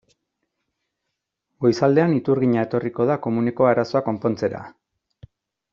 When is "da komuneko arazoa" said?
3.11-4.03